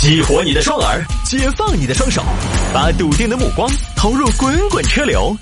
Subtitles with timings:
[0.00, 2.24] 激活你的双耳，解放你的双手，
[2.72, 5.36] 把笃定的目光投入滚滚车流。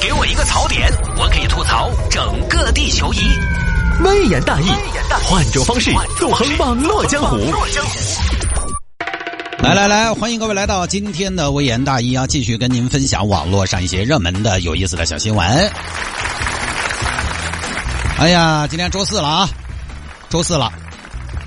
[0.00, 3.18] 给我一个槽点，我可以吐槽整个地球仪。
[4.04, 4.68] 微言大义，
[5.24, 7.36] 换种方式纵横网络江湖。
[9.58, 12.28] 来来来，欢迎各位来到今天的微言大义啊！
[12.28, 15.72] 继续跟您分享网络上一些热门的、有意思的小新闻。
[18.18, 19.48] 哎呀，今天周四了啊，
[20.30, 20.72] 周四了，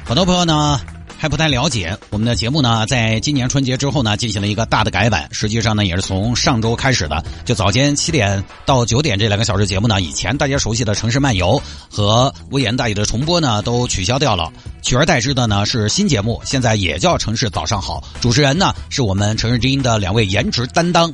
[0.03, 0.77] 很多朋友呢
[1.19, 11.59] 还不太了解我们的节目呢，在今年春节之后呢进行了一个大的改版，实际上呢也是从上周开始的，就早间七点到九点这两个小时节目呢，以前大家熟悉的城市漫游
[11.89, 14.51] 和微言大义的重播呢都取消掉了。
[14.83, 21.11] 取而代之的呢是新节目，现在也叫《城市早上好》，主持人呢是我们城市之音的两位颜值担当，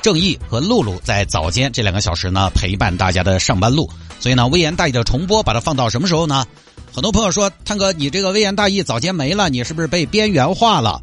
[0.00, 3.88] 正义和露露，在早间这两个小时呢陪伴大家的上班路。
[4.18, 6.46] 所以呢，微言大义的重播把它放到什么时候呢？
[6.94, 11.00] 很多朋友说，探哥，你这个微言大义早间没了，你是不是被边缘化了？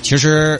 [0.00, 0.58] 其实，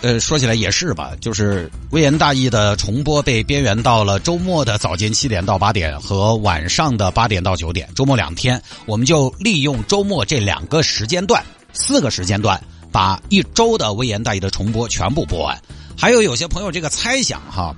[0.00, 12.58] 呃，说起来也是吧，就是微言大义的重播被边缘到了周末的早间七点到八点和晚上的八点到九点，周末两天，我们就利用周末这两个时间段，四个时间段，
[12.90, 15.60] 把一周的微言大义的重播全部播完。
[15.98, 17.76] 还有有些朋友这个猜想哈，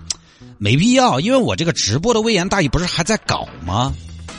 [0.58, 3.92] 没必要，因为我这个直播的微言大义不是还在搞吗？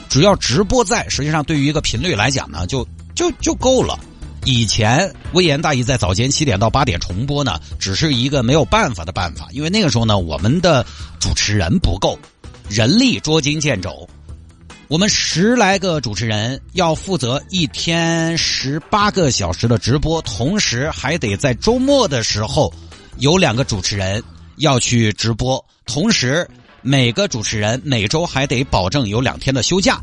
[0.08, 3.98] 只要直播在，实际上对于一个频率来讲呢，就就就够了。
[4.44, 10.86] 以前微言大义在早间七点到八点重播呢，只是一个没有办法的办法，因为那个时候呢，我们的
[11.20, 12.18] 主持人不够，
[12.68, 14.08] 人力捉襟见肘。
[14.86, 22.72] 我们十来个主持人要负责一天十八个小时的直播，同时还得在周末的时候
[23.18, 24.22] 有两个主持人
[24.56, 26.48] 要去直播，同时
[26.88, 30.02] 每个主持人每周还得保证有两天的休假。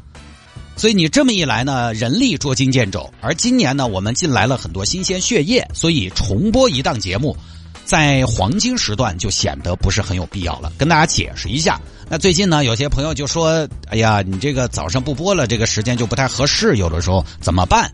[0.75, 3.11] 所以你这么一来呢，人力捉襟见肘。
[3.21, 7.35] 而今年呢，我们进来了很多新鲜血液，所以重播一档节目，
[7.85, 10.71] 在黄金时段就显得不是很有必要了。
[10.77, 17.91] 跟大家解释一下，那最近呢，有些朋友就说：“哎呀，你这个早上不播了，这个时间就不太合适，有的时候怎么办？”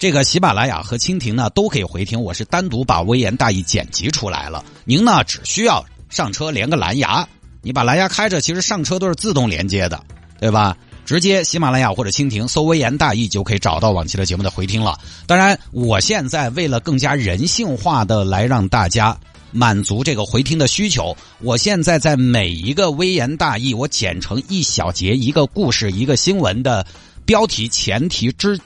[0.00, 4.64] 这个喜马拉雅和蜻蜓呢都可以回听，我是单独把微言大义剪辑出来了。
[4.86, 7.28] 您呢只需要上车连个蓝牙，
[7.64, 10.00] 你把蓝牙开着，其实上车都是自动连接的，
[10.38, 10.76] 对吧？
[11.04, 14.98] 直接喜马拉雅或者蜻蜓搜“微言大义”就可以找到往期的节目的回听了。
[15.26, 19.14] 当然，我现在为了更加人性化的来让大家
[19.50, 26.86] 满足这个回听的需求，我现在在每一个“微言大义”我剪成一小节、一个故事、一个新闻的
[27.26, 28.58] 标题前提之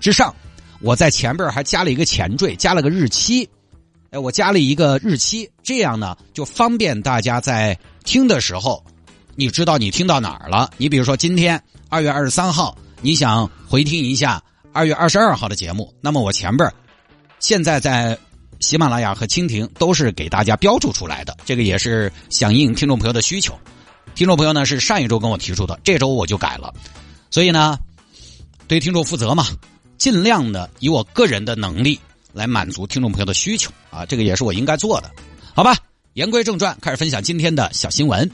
[0.00, 0.32] 之上，
[0.80, 3.48] 我在前边还加了一个前缀，加了个日期。
[4.10, 8.82] 哎，我加了一个日期，这样呢就方便大家在听的时候。
[9.38, 10.70] 你知道你听到哪儿了？
[10.78, 16.72] 你比如说今天二月二十三号，你想回听一下二月二十二号的节目，那么我前边
[17.38, 18.18] 现在在
[18.60, 23.52] 喜马拉雅和蜻蜓都是给大家标注出来的，这个也是响应听众朋友的需求。
[24.14, 26.72] 听众朋友呢是上一周跟我提出的，这周我就改了，
[27.30, 27.78] 所以呢
[28.66, 29.44] 对听众负责嘛，
[29.98, 32.00] 尽量的以我个人的能力
[32.32, 35.10] 来满足听众朋友的需求啊，这个也是我应该做的，
[35.54, 35.76] 好吧？
[36.16, 38.30] 言归正传，开始分享今天的小新闻。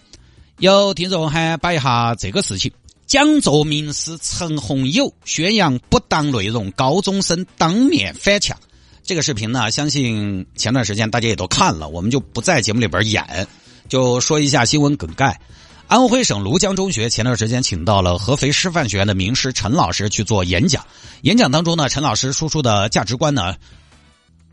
[0.59, 2.71] 有听众还摆一下这个事情：
[3.09, 8.57] 讲座名师陈红友宣扬不当内容，高中生当面翻墙。
[9.03, 13.49] 这个视频呢，相信前段时间大家也都看了，我们就不在节目里边演，
[13.89, 15.41] 就说一下新闻梗概。
[15.89, 20.87] 安徽省庐江中学前段时间请到了合肥师范学院的名师陈老师去做演讲，
[21.23, 23.57] 演讲当中呢，陈老师输出的价值观呢，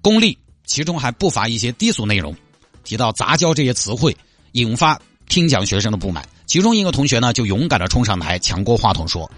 [0.02, 0.36] 功利，
[0.66, 2.36] 其中还不乏一些低俗内容，
[2.84, 4.16] 提到杂交这些词汇，
[4.54, 5.00] 引发。
[5.28, 9.30] 听讲学生的不满，其中一个同学呢就勇敢的冲上台，抢过话筒说：“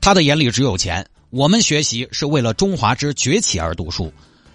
[0.00, 4.12] 他的眼里只有钱，我们学习是为了中华之崛起而读书。”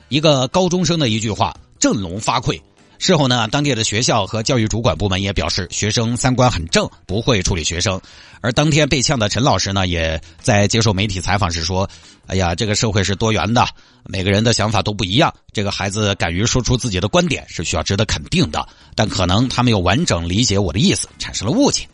[0.08, 2.62] 一个高中生的一句话振聋发聩。
[2.98, 8.00] 事后呢，当地的学校和教育主管部门也表示，学生三观很正，不会处理学生。
[8.42, 11.90] 而当天被呛的陈老师呢，也在接受媒体采访时说
[12.28, 13.68] ：“哎呀，这个社会是多元的，
[14.06, 15.34] 每个人的想法都不一样。
[15.52, 18.68] 这个孩子敢于说出自己的观点，是需要值得肯定的。
[18.96, 21.88] 但可能他没有完整理解我的意思，产生了误解。”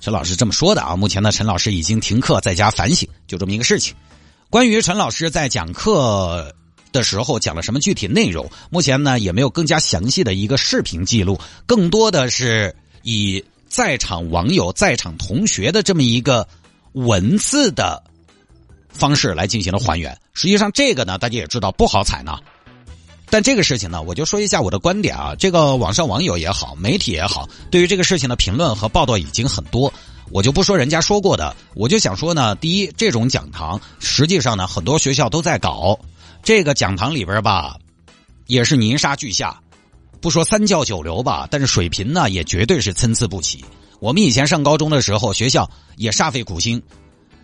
[0.00, 0.94] 陈老师这么说的啊。
[0.94, 3.94] 目前呢，陈老师已经停课在家反省，就这么一个事情。
[4.50, 6.54] 关于陈老师在讲课。
[6.94, 8.48] 的时候讲了什么具体内容？
[8.70, 16.46] 目前呢也没有更加详细的一个视频记录，更多的是以在场网友、在场同学的这么一个
[16.92, 18.00] 文字的
[18.88, 20.16] 方式来进行了还原。
[20.32, 22.40] 实际上，这个呢大家也知道不好采纳，
[23.28, 25.34] 但这个事情呢，我就说一下我的观点啊。
[25.36, 29.92] 这个网上网友也好，媒体也好，对于这个事情的评论和报道已经很多，
[30.30, 35.98] 我就不说人家说过的，我就想说呢，第一，这种讲堂实际上呢很多学校都在搞。
[36.44, 37.74] 这个讲堂里边吧，
[38.46, 39.58] 也是泥沙俱下，
[40.20, 43.64] 不说三教九流吧，但是水平呢也绝对是参差不齐。
[43.98, 46.82] 我们以前上高中的时候，学校也煞费苦心，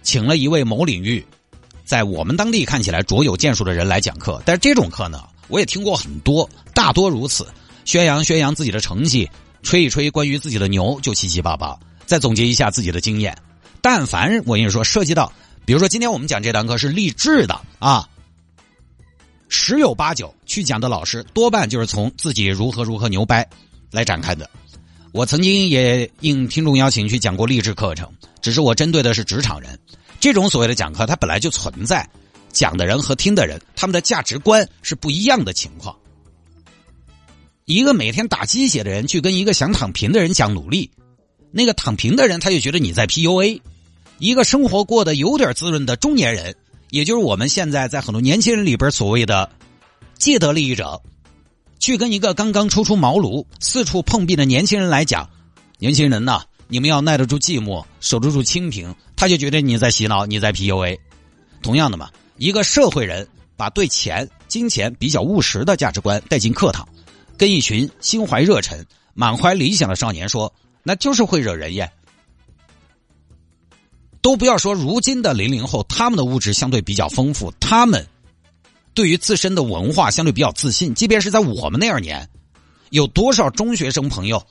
[0.03, 1.25] 请了一位某领域
[1.83, 4.43] 在我们当地看起来卓有建树的人来讲课。
[4.45, 7.49] 但是这种课呢，我也听过很多，大多如此，
[7.87, 9.27] 宣扬宣扬自己的成绩，
[9.63, 11.75] 吹一吹关于自己的牛，就七七八八，
[12.05, 13.35] 再总结一下自己的经验。
[13.81, 15.33] 但凡我跟你说涉及到，
[15.65, 18.07] 比如说今天我们讲这堂课是励志的啊。
[19.51, 23.47] 十有八九去讲的老师多半就是从自己如何如何牛掰
[23.91, 24.49] 来展开的。
[25.13, 28.09] 我曾经也应听众邀请去讲过励志课程，
[28.41, 29.77] 只是我针对的是职场人。
[30.21, 32.09] 这种所谓的讲课，它本来就存在，
[32.53, 35.97] 讲的人和听的人他们的价值观是不一样的情况。
[37.65, 40.89] 一个每天打鸡血的人去跟一个想躺平的人讲努力，
[41.51, 43.61] 那个躺平的人他就觉得你在 PUA。
[44.19, 46.55] 一个生活过得有点滋润的中年人。
[46.91, 49.51] 也就是我们现在在很多年轻人里边所谓的
[50.19, 51.01] 既得利益者，
[51.79, 55.31] 去跟一个刚刚初出茅庐、四处碰壁的年轻人来讲，
[55.79, 60.99] 年轻人呐，你们要耐得住寂寞，守得住清贫，他就觉得你在洗脑，你在 PUA。
[61.63, 63.27] 同样的嘛，一个社会人
[63.57, 66.89] 把对钱、金钱比较务实的价值观带进课堂，
[67.37, 68.85] 跟一群心怀热忱、
[69.15, 70.53] 满怀理想的少年说，
[70.83, 71.91] 那就是会惹人厌。
[74.23, 78.07] 都不要说，如今的零零后，他们的物质相对比较丰富，他们
[78.93, 80.95] 对于自身的文化相对比较自信。
[80.95, 82.29] 即便是在我们那二年，
[82.91, 84.43] 有多少中学生朋友，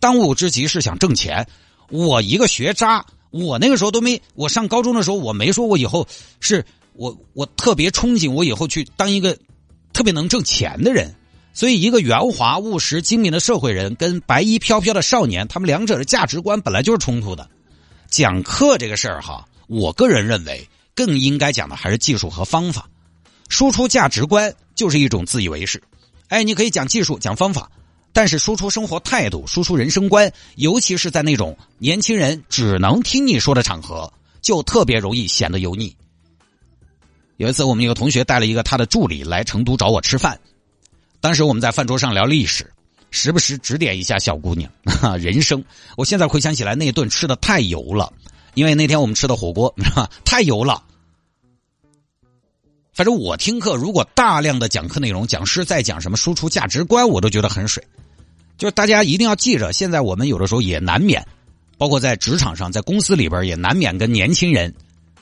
[0.00, 1.46] 当务之急是想挣钱。
[1.88, 6.06] 我一个学渣，我那个时候都没，我上高中的时候，我没说我以后
[6.40, 6.64] 是
[6.94, 9.38] 我我特别憧憬我以后去当一个
[9.92, 11.14] 特别能挣钱的人。
[11.54, 17.46] 所以，一个圆滑务实、精明的社会人，跟白衣飘飘的少年，他们两者的价值观本来就是冲突的。
[18.12, 22.86] 讲课这个事儿哈，我个人认为更应该讲的还是技术和方法。
[23.48, 25.82] 输出价值观就是一种自以为是。
[26.28, 27.70] 哎，你可以讲技术、讲方法，
[28.12, 34.12] 但是输出生活态度、输出人生观，尤其是在那种年轻人只能听你说的场合，
[34.42, 35.96] 就特别容易显得油腻。
[37.38, 40.38] 有一次，我们一个同学带了一个他的助理来成都找我吃饭，
[41.18, 42.70] 当时我们在饭桌上聊历史。
[43.12, 45.62] 时不时指点一下小姑娘，哈人生。
[45.96, 48.12] 我现在回想起来，那顿吃的太油了，
[48.54, 49.72] 因为那天我们吃的火锅，
[50.24, 50.82] 太油了。
[52.94, 57.86] 反正我听课，如果大量的讲课内容，讲师在讲什么输出价值观，我都觉得很水。
[58.58, 61.26] 就是大家一定要记着，现在我们有的时候也难免，
[61.76, 64.74] 包括在职场上，在公司里边也难免跟年轻人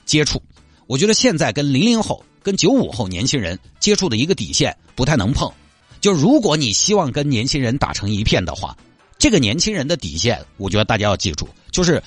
[0.04, 0.42] 接触。
[0.86, 5.50] 我觉得现在跟零零后、跟九五后年轻人接触的一个底线，不太能碰。
[6.00, 8.76] 就如果你希望跟年轻人打成一片的话，
[9.18, 12.02] 这个年轻人的底线，我觉得大家要记住，就是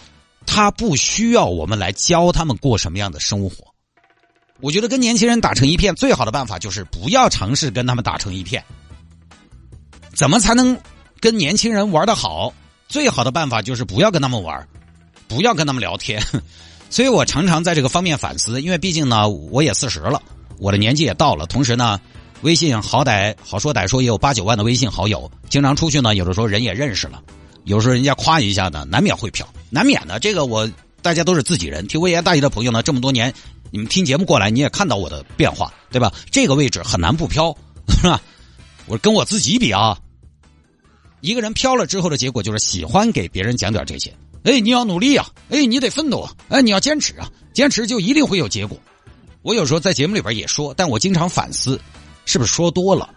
[0.47, 3.65] 他不需要我们来教他们过什么样的生活。
[4.61, 8.63] 我觉得跟年轻人打成一片，最好的办法就是不要尝试跟他们打成一片。
[10.15, 10.75] 怎么才能
[11.19, 12.51] 跟年轻人玩的好？
[12.87, 14.67] 最好的办法就是不要跟他们玩，
[15.27, 16.19] 不要跟他们聊天。
[16.89, 20.21] 所以我常常在这个方面反思，因为毕竟呢，我也四十了，
[20.57, 22.01] 我的年纪也到了，同时呢。
[22.43, 27.21] 微信好歹好说歹说也有八九万的微信好友，经常出去呢，有的时候人也认识了，
[27.63, 30.19] 有时候人家夸一下呢，难免会飘，难免的。
[30.19, 30.69] 这个我
[31.01, 33.33] 大家都是自己人，听微言大义的朋友呢，这么多年
[33.71, 36.13] 你们听节目过来，你也看到我的变化，对吧？
[36.29, 37.55] 这个位置很难不飘，
[37.87, 38.21] 是吧？
[38.87, 39.97] 我跟我自己比啊，
[41.21, 44.13] 一个人飘了之后的结果就是喜欢给别人讲点这些。
[44.43, 45.25] 哎，你要努力啊！
[45.49, 46.33] 哎，你得奋斗啊！
[46.49, 47.31] 哎，你要坚持啊！
[47.53, 48.77] 坚持就一定会有结果。
[49.41, 51.79] 我有时候在节目里边也说，但我经常反思。
[52.25, 53.09] 是不是说多了？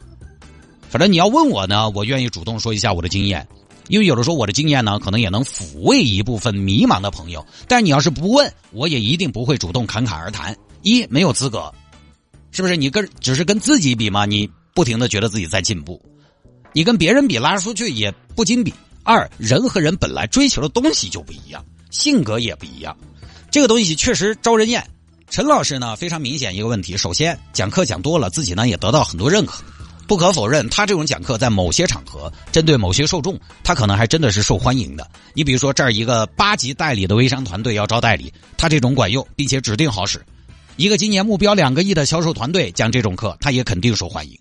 [0.89, 3.47] 反正你要问我呢，我愿意主动说一下我的经验，
[3.89, 7.45] 因为有的时候我的经验呢，可能也能抚慰一部分迷茫的朋友。
[7.69, 10.57] 但你要是不问，我也一定不会主动侃侃而谈。
[10.83, 11.73] 一没有资格，
[12.53, 12.77] 是不是？
[12.77, 14.25] 你跟只是跟自己比嘛？
[14.25, 16.01] 你不停的觉得自己在进步，
[16.73, 18.73] 你跟别人比拉出去也不经比。
[19.03, 22.97] 二人和人本来追求的东西就不一样，性格也不一样，
[23.51, 24.85] 这个东西确实招人厌。
[25.29, 26.97] 陈老师呢，非常明显一个问题。
[26.97, 29.63] 首先，讲课讲多了，自己呢也得到很多认可。
[30.07, 35.07] 不可否认，他这种讲课在某些场合，针对某些受众，他可能还真的是受欢迎的。
[35.35, 40.25] 你比如说，这儿一个八级代理的微商团队要招代理，他这种管用，并且指定好使。
[40.77, 44.39] 一个今年目标两个亿的销售团队讲这种课，他也肯定受欢迎。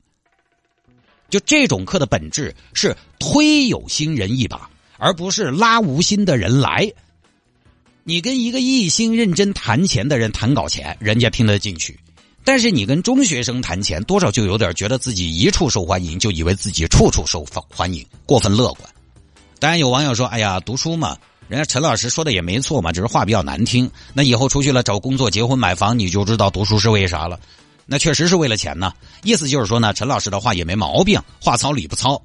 [1.29, 6.89] 就这种课的本质是推有心人一把，而不是拉无心的人来。
[8.07, 11.91] 你跟一个一心认真谈钱的人谈搞钱，人家听得进去；
[12.43, 18.87] 但是你跟中学生谈钱，多少就有点觉得自己一处受欢迎，就以为自己处处受欢迎，过分乐观。
[19.57, 23.89] 当然有网友说：“哎呀，读书嘛，人家陈老师说的也没错嘛，只是话比较难听。
[24.13, 27.39] 那以后出去了找工作、结婚、买房，你就知道读书是为啥了。”
[27.87, 28.93] 那确实是为了钱呢。
[29.23, 32.21] 意思就是说呢，陈老师的话也没毛病，话糙理不糙。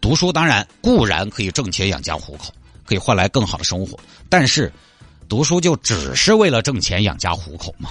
[0.00, 2.44] 读书当然固然可以挣钱养家糊口，
[2.86, 4.00] 可以换来更好的生活，
[4.30, 4.72] 但是
[5.30, 7.90] 读书就只是为了挣钱养家糊口吗？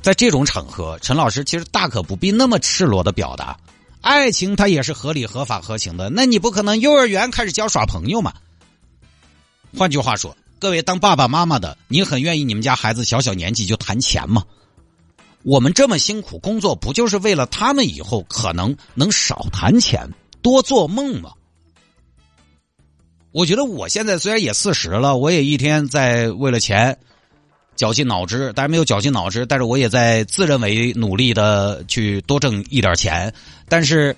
[0.00, 3.58] 在这种场合，陈老师其实大可不必那么赤裸的表达，
[4.00, 6.08] 爱情它也是合理、合法、合情的。
[6.08, 8.32] 那你不可能幼儿园开始教耍朋友嘛？
[9.76, 14.44] 换句话说，各位当爸爸妈妈的，你很愿意你们家孩子小小年纪就谈钱吗？
[15.42, 20.08] 我们这么辛苦工作，不就是为了他们以后可能能少谈钱，
[20.42, 21.32] 多做梦吗？
[23.32, 26.98] 我觉得我现在虽然也四十了，我也一天在为了钱。
[27.76, 33.32] 绞尽脑汁，当然没有绞尽脑汁，但是我也在自认为努力的去多挣一点钱。
[33.68, 34.16] 但是，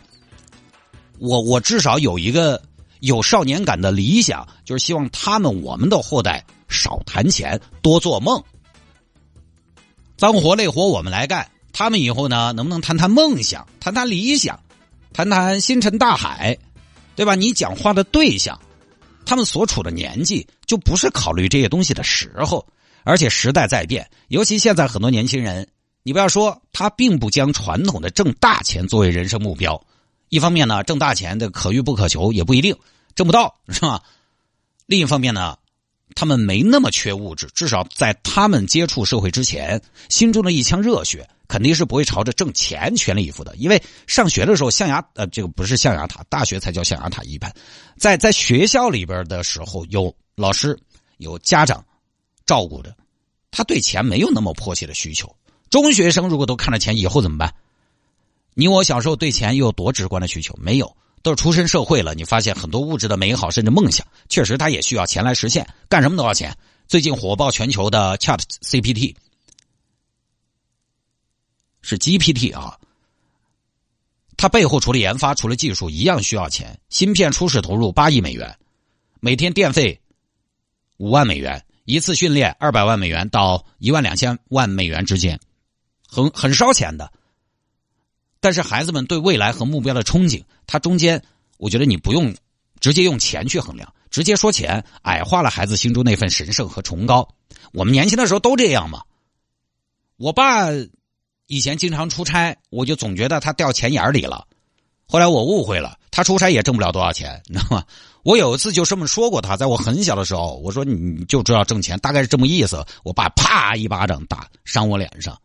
[1.19, 2.63] 我我至少有一个
[3.01, 8.43] 有少年感的理想，就是希望他们我们的后代少谈钱，多做梦。
[10.17, 14.59] 脏活累活我们来干，他们以后呢，能不能谈谈梦想，谈谈理想，
[15.13, 16.57] 谈谈星辰大海，
[17.15, 17.35] 对吧？
[17.35, 18.59] 你讲话的对象，
[19.25, 22.67] 他们所处的年纪，就不是考虑这些东西的时候。
[23.03, 25.67] 而且时代在变，尤其现在很多年轻人，
[26.03, 29.83] 你不要说他并不将传统的挣大钱作为人生目标。
[30.29, 32.77] 一方面呢，挣大钱的可遇不可求，也不一定
[33.15, 34.03] 挣不到，是吧？
[34.85, 35.57] 另一方面呢，
[36.15, 43.55] 他们没那么缺物质，至少在他们接触社会之前，心中的一腔热血肯定是不会朝着挣钱全力以赴的。
[43.57, 47.53] 因为上学的时候，象牙呃，这个不是象牙塔，大学才叫象牙塔一般。
[47.99, 50.79] 在在学校里边的时候，有老师，
[51.19, 51.85] 有家长。
[52.47, 52.93] 照顾着，
[53.53, 55.33] 他对钱没有那么迫切的需求。
[55.69, 57.55] 中学生如果都看着钱，以后怎么办？
[58.55, 60.53] 你我小时候对钱又有多直观的需求？
[60.61, 62.13] 没有，都是出身社会了。
[62.13, 65.65] 你发现很多物质的美好，甚至梦想，确实他也需要钱来实现。
[65.89, 66.53] 干什么都要钱。
[66.89, 69.15] 最近火爆全球的 Chat CPT
[71.83, 72.79] 是 GPT 啊，
[74.37, 76.79] 它背后除了研发，除了技术，一样需要钱。
[76.89, 78.59] 芯片初始投入八亿美元，
[79.21, 80.01] 每天电费
[80.97, 81.65] 五万美元。
[81.85, 85.41] 一次训练二百万美元到一万两千万美元之间，
[86.07, 87.13] 很很烧钱的。
[88.39, 91.21] 但是孩子们对未来和目标的憧憬，它中间
[91.57, 92.33] 我觉得你不用
[92.79, 97.29] 直接用钱去衡量，直接说钱矮化了孩子心中那份神圣和崇高。
[97.73, 99.03] 我们年轻的时候都这样嘛。
[100.17, 100.69] 我爸
[101.51, 104.47] 以前经常出差，我就总觉得他掉钱眼里了。
[105.05, 107.85] 后来我误会了，他出差也挣不了多少钱，你知道吗？
[108.23, 112.87] 我有一次就这么说过他，在我很小的时候，我说你就知道挣钱，大概是这么意思。
[113.03, 115.37] 我爸啪一巴掌打扇我脸上，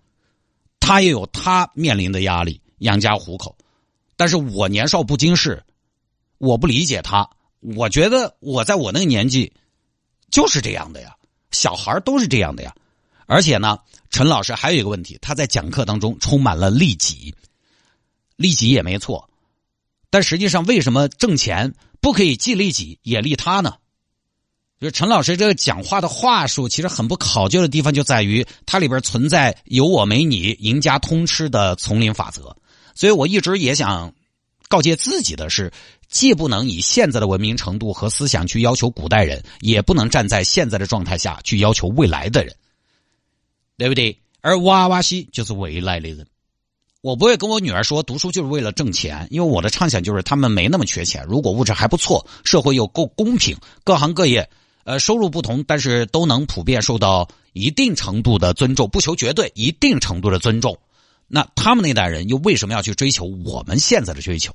[0.80, 3.58] 他也有他面临的压力，养家糊口。
[4.16, 5.64] 但是我年少不经事，
[6.38, 7.28] 我不理解他。
[7.76, 9.52] 我觉得我在我那个年纪
[10.30, 11.16] 就是这样的呀，
[11.50, 12.72] 小孩都是这样的呀。
[13.26, 17.36] 而且呢，陈老师还有一个问题，他在讲课当中充满了利己，
[18.36, 19.30] 利己也没错，
[20.10, 21.74] 但实际上为什么挣钱？
[22.00, 23.76] 不可以既利己也利他呢？
[24.80, 32.56] 就是陈老师这个讲话的话术，其实很不考究的地方就在于它里边存在有我没你、赢家通吃的丛林法则。
[32.94, 34.14] 所以我一直也想
[34.68, 35.72] 告诫自己的是，
[36.10, 42.56] 既不能以现在的文明程度和思想去要求古代人，也不能站在现在的状态下去要求未来的人，
[43.78, 44.18] 对不对？
[44.42, 46.26] 而娃娃西就是未来的人。
[47.02, 51.24] 我不会跟我女儿说读书就是为了挣钱，因为我的畅想就是他们没那么缺钱。
[51.28, 54.50] 如果物质还不错，社会又够公平，各行各业，
[54.86, 60.78] 呃，收入不同，但是都能普遍受到一定程度的尊重，不求绝对，一定程度的尊重。
[61.28, 64.52] 那他们那代人又为什么要去追求我们现在的追求？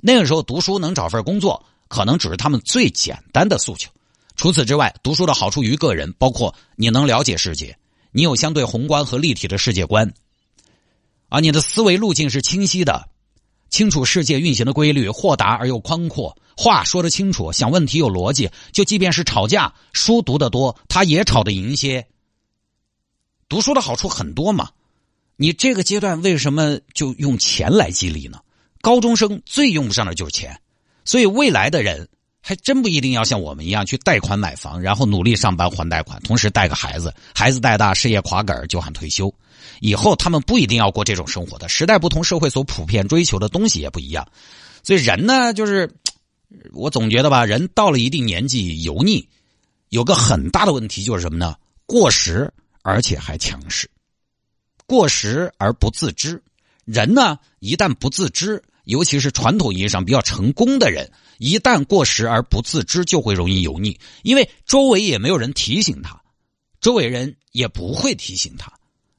[0.00, 3.90] 那个时候读书能找份工作，可能只是他们最简单的诉求。
[4.36, 7.76] 除此之外，读书的好处于个人，包括你能了解世界，
[8.18, 10.12] 你有相对宏观和立体的世界观。
[11.28, 13.08] 啊，你的思维路径是清晰的，
[13.70, 18.50] 清楚世界运行的规律，豁达而又宽阔，话说得清楚，想问题有逻辑。
[18.72, 22.08] 就即便是吵架，书读得多，他也吵得赢些。
[23.48, 24.70] 读书的好处很多嘛，
[25.36, 28.40] 你这个阶段为什么就用钱来激励呢？
[28.80, 30.60] 高中生最用不上的就是钱，
[31.04, 32.08] 所以未来的人
[32.40, 39.32] 还真不一定要像我们一样去贷款买房，然后努力上班还贷款，同时带个孩子，孩子带大，事业垮杆就喊退休。
[39.80, 44.26] 以后他们不一定要过这种生活的，时代不同，社会所普遍追求的东西也不一样，
[44.82, 45.92] 所以人呢，就是
[46.72, 49.28] 我总觉得吧，人到了一定年纪油腻，
[49.90, 51.54] 有个很大的问题就是什么呢？
[51.86, 52.52] 过时
[52.82, 53.88] 而且还强势，
[54.86, 56.42] 过时而不自知。
[56.84, 66.20] 人呢，一旦不自知，尤其是传统意义上比较成功的人，一旦过时而不自知，就会容易油腻，因为周围也没有人提醒他，
[66.80, 68.72] 周围人也不会提醒他。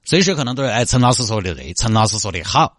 [0.04, 2.78] 随时可能都是哎，陈老师说的对，陈老师说的好。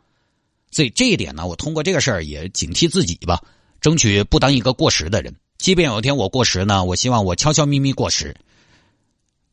[0.71, 3.41] 所以这一点呢，我通过这个事儿也警惕自己吧，
[3.81, 5.35] 争取不当一个过时的人。
[5.59, 8.37] 即便有一天我过时呢，我希望我悄悄咪咪过时。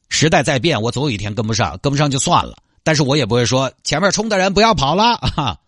[0.10, 2.58] 时代在变，我总有一天跟不上，跟不上就算了。
[2.84, 5.60] 但是我也不会说前面冲的人不要跑了哈！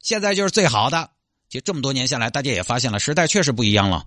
[0.00, 1.10] 现在就是最好的。
[1.50, 4.06] 其实这么多年下来，大家也发现了，时代确实不一样了。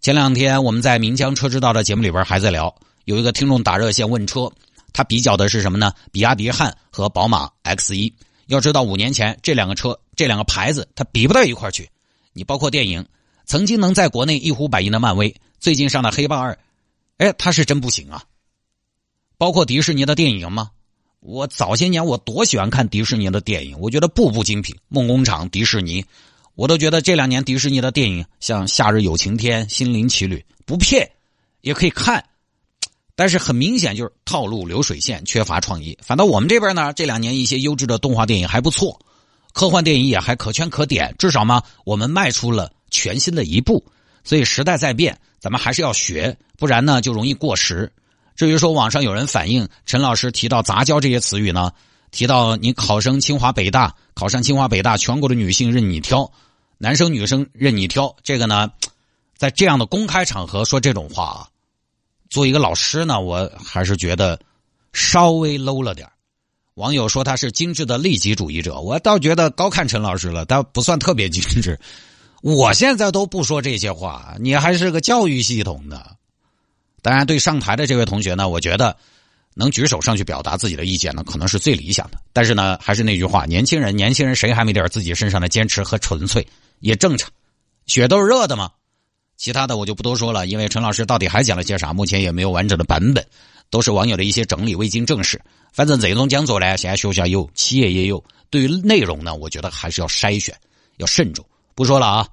[0.00, 2.72] 前两天我们在《岷江车之道》的节目里边还在聊，
[3.04, 4.48] 有一个听众打热线问车，
[4.92, 5.92] 他比较的是什么呢？
[6.12, 8.14] 比亚迪汉和宝马 X 一。
[8.46, 11.90] 要知道五年前这两个车、这两个牌子，它比不到一块去。
[12.32, 13.04] 你包括电影，
[13.44, 16.52] 曾经能在国内一呼百应的漫威，最近上的《黑豹二》，
[17.16, 18.22] 哎，它是真不行啊。
[19.36, 20.70] 包括迪士尼的电影吗？
[21.18, 24.76] 我早些年我多喜欢看迪士尼的电影，我觉得步步精品。
[24.86, 26.04] 梦工厂、迪士尼，
[26.54, 31.10] 我都觉得这两年迪士尼的电影像《夏日有晴天》《心灵奇旅》不骗，
[31.62, 32.24] 也可以看。
[33.16, 35.98] 但是很明显就是套路流水线，缺乏创意。
[36.02, 39.00] 反倒我们这边呢，这两年一些优质的动画电影还不错，
[39.52, 41.14] 科幻电影也还可圈可点。
[41.18, 43.84] 至少嘛，我们迈出了全新的一步。
[44.24, 47.92] 所以时代在变，咱们还是要学，不然呢就容易过时。
[48.36, 51.70] 至于说网上有人反映陈老师提到杂交这些词语呢，
[52.10, 56.32] 提到你考生清华北大，考上清华北大，全国的女性任你挑，
[56.78, 58.70] 男生女生任你挑，这个呢，
[59.36, 61.48] 在这样的公开场合说这种话啊，
[62.30, 64.38] 做一个老师呢，我还是觉得
[64.92, 66.08] 稍微 low 了点
[66.74, 71.78] 网友说他是精致的利己主义者，我倒觉得高看陈老师了，但不算特别精致。
[72.42, 76.16] 我现在都不说这些话，你还是个教育系统的。
[77.00, 78.96] 当然，对上台的这位同学呢，我觉得
[79.54, 82.18] 能举手上去表达自己的意见呢，可能是最理想的。
[82.32, 86.46] 但是呢，还是那句话，年轻人，年轻人谁还没点自己身上的坚持和纯粹，
[86.84, 87.30] 也正常，
[87.86, 88.70] 血都是热的嘛。
[89.38, 93.26] 其他的我就不多说了，因为陈老师到底还讲了些啥，目前也没有完整的版本，
[93.70, 95.40] 都是网友的一些整理，未经证实。
[95.72, 100.54] 反正这种讲座呢，现在学校有，企业也有，对于内容呢，我觉得还是要筛选，
[100.98, 101.42] 要慎重。
[101.74, 102.28] 不说了啊。